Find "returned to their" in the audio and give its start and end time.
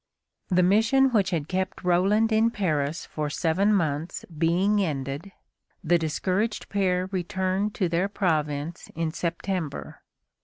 7.11-8.09